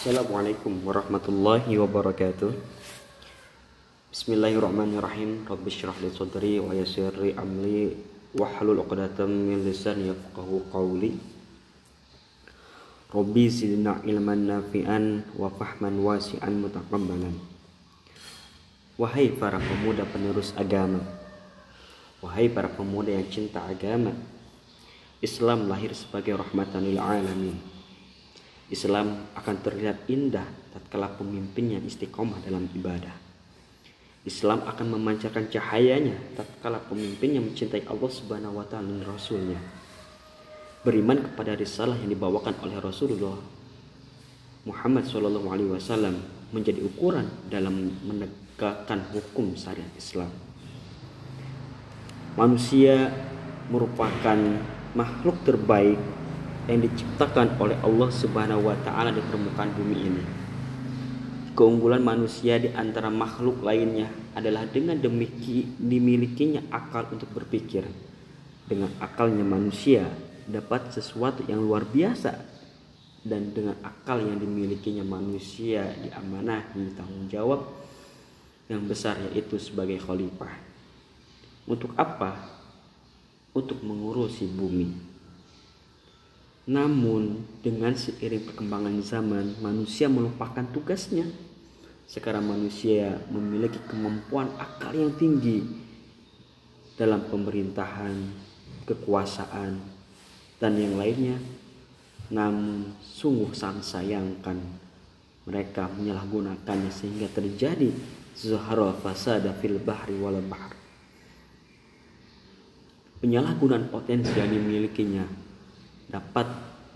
[0.00, 2.56] Assalamualaikum warahmatullahi wabarakatuh.
[4.08, 5.44] Bismillahirrahmanirrahim.
[5.44, 8.00] Rabbi syrah li sadri wa yassirri amli
[8.32, 11.20] Wahlul uqdatam min lisani yafqahu qawli.
[13.12, 17.36] Rabbi zidna ilman nafi'an wa fahman wasi'an mutaqabbalan.
[18.96, 21.04] Wahai para pemuda penerus agama
[22.24, 24.16] Wahai para pemuda yang cinta agama
[25.20, 27.69] Islam lahir sebagai rahmatan lil alamin
[28.70, 33.12] Islam akan terlihat indah tatkala pemimpinnya istiqomah dalam ibadah.
[34.22, 39.58] Islam akan memancarkan cahayanya tatkala pemimpinnya mencintai Allah Subhanahu wa taala dan rasulnya.
[40.86, 43.36] Beriman kepada risalah yang dibawakan oleh Rasulullah
[44.64, 46.20] Muhammad Shallallahu alaihi wasallam
[46.52, 50.28] menjadi ukuran dalam menegakkan hukum syariat Islam.
[52.36, 53.08] Manusia
[53.72, 54.36] merupakan
[54.92, 55.96] makhluk terbaik
[56.68, 60.24] yang diciptakan oleh Allah Subhanahu wa taala di permukaan bumi ini.
[61.56, 67.84] Keunggulan manusia di antara makhluk lainnya adalah dengan demikian dimilikinya akal untuk berpikir.
[68.70, 70.06] Dengan akalnya manusia
[70.46, 72.32] dapat sesuatu yang luar biasa
[73.26, 77.60] dan dengan akal yang dimilikinya manusia diamanahi tanggung jawab
[78.70, 80.54] yang besar yaitu sebagai khalifah.
[81.66, 82.38] Untuk apa?
[83.50, 85.09] Untuk mengurusi bumi.
[86.70, 91.26] Namun dengan seiring perkembangan zaman manusia melupakan tugasnya.
[92.06, 95.66] Sekarang manusia memiliki kemampuan akal yang tinggi
[96.94, 98.14] dalam pemerintahan,
[98.86, 99.82] kekuasaan,
[100.62, 101.42] dan yang lainnya.
[102.30, 104.62] Namun sungguh sangat sayangkan
[105.50, 107.90] mereka menyalahgunakannya sehingga terjadi
[108.38, 110.70] zuhara fasada fil bahri wal bahr.
[113.18, 115.49] Penyalahgunaan potensi yang dimilikinya
[116.10, 116.46] dapat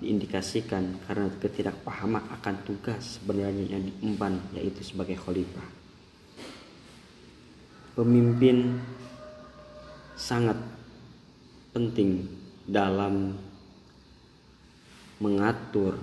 [0.02, 5.64] diindikasikan karena ketidakpahaman akan tugas sebenarnya yang diemban yaitu sebagai khalifah.
[7.94, 8.82] Pemimpin
[10.18, 10.58] sangat
[11.70, 12.26] penting
[12.66, 13.38] dalam
[15.22, 15.94] mengatur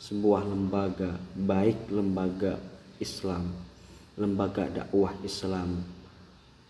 [0.00, 2.56] sebuah lembaga, baik lembaga
[2.96, 3.52] Islam,
[4.16, 5.84] lembaga dakwah Islam,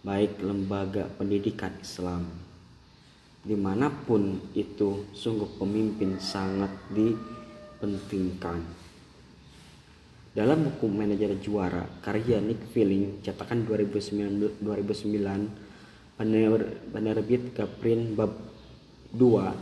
[0.03, 2.48] baik lembaga pendidikan Islam
[3.43, 8.63] di mana pun itu sungguh pemimpin sangat dipentingkan.
[10.35, 18.31] Dalam buku Manajer Juara karya Nick Feeling cetakan 2009, 2009 penerbit Gaprin bab
[19.15, 19.55] 2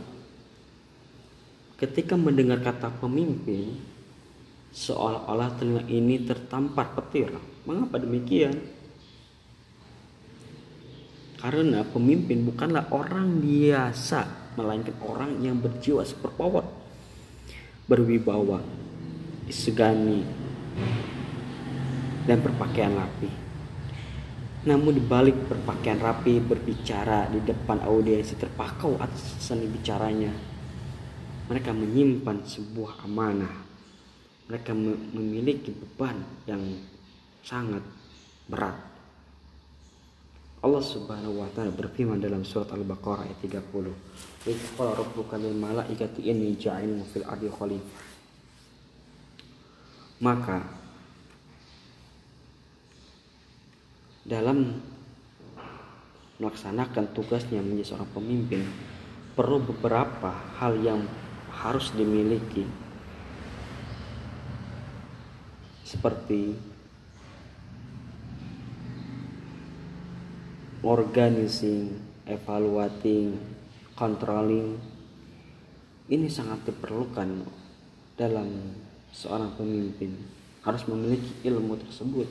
[1.77, 3.77] ketika mendengar kata pemimpin
[4.73, 7.33] seolah-olah telinga ini tertampar petir.
[7.65, 8.53] Mengapa demikian?
[11.37, 16.65] Karena pemimpin bukanlah orang biasa, melainkan orang yang berjiwa superpower,
[17.85, 18.57] berwibawa,
[19.45, 20.25] disegani,
[22.25, 23.29] dan berpakaian rapi.
[24.65, 30.33] Namun dibalik berpakaian rapi, berbicara di depan audiensi terpakau atas seni bicaranya,
[31.53, 33.69] mereka menyimpan sebuah amanah.
[34.49, 34.73] Mereka
[35.13, 36.17] memiliki beban
[36.49, 36.81] yang
[37.45, 37.83] sangat
[38.49, 38.96] berat
[40.57, 43.93] Allah Subhanahu wa taala berfirman dalam surat Al-Baqarah ayat 30.
[43.93, 48.05] Wa qala rabbuka lil malaikati inni ja'ilun fil ardi khalifah.
[50.17, 50.57] Maka
[54.25, 54.81] dalam
[56.41, 58.65] melaksanakan tugasnya menjadi seorang pemimpin
[59.37, 61.05] perlu beberapa hal yang
[61.53, 62.65] harus dimiliki
[65.85, 66.57] seperti
[70.87, 73.35] organizing, evaluating,
[73.91, 74.79] controlling
[76.07, 77.43] ini sangat diperlukan
[78.15, 78.47] dalam
[79.11, 80.15] seorang pemimpin
[80.63, 82.27] harus memiliki ilmu tersebut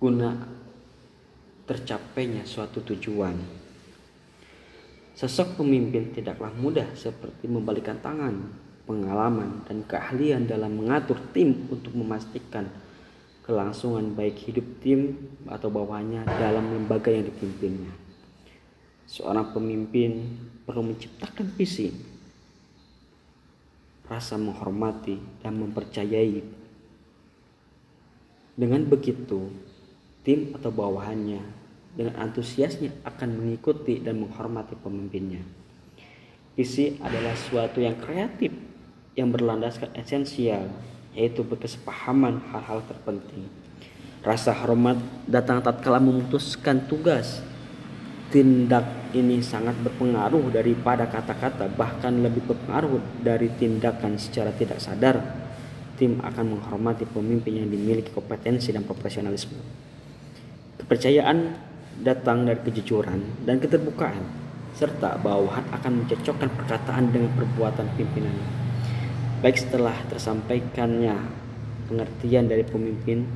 [0.00, 0.32] guna
[1.68, 3.36] tercapainya suatu tujuan.
[5.16, 8.36] Sosok pemimpin tidaklah mudah seperti membalikan tangan,
[8.84, 12.68] pengalaman, dan keahlian dalam mengatur tim untuk memastikan
[13.46, 15.14] kelangsungan baik hidup tim
[15.46, 17.94] atau bawahnya dalam lembaga yang dipimpinnya.
[19.06, 20.34] Seorang pemimpin
[20.66, 21.94] perlu menciptakan visi,
[24.10, 26.42] rasa menghormati dan mempercayai.
[28.58, 29.46] Dengan begitu,
[30.26, 31.38] tim atau bawahannya
[31.94, 35.46] dengan antusiasnya akan mengikuti dan menghormati pemimpinnya.
[36.58, 38.50] Visi adalah suatu yang kreatif
[39.14, 40.66] yang berlandaskan esensial
[41.16, 43.48] yaitu berkesepahaman hal-hal terpenting.
[44.20, 47.40] Rasa hormat datang tatkala memutuskan tugas.
[48.26, 55.48] Tindak ini sangat berpengaruh daripada kata-kata, bahkan lebih berpengaruh dari tindakan secara tidak sadar.
[55.96, 59.56] tim akan menghormati pemimpin yang dimiliki kompetensi dan profesionalisme.
[60.76, 61.56] Kepercayaan
[62.04, 64.20] datang dari kejujuran dan keterbukaan,
[64.76, 68.65] serta bawahan akan mencocokkan perkataan dengan perbuatan pimpinannya.
[69.36, 71.12] Baik setelah tersampaikannya
[71.92, 73.28] pengertian dari pemimpin